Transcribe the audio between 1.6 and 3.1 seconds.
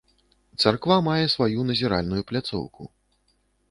назіральную пляцоўку.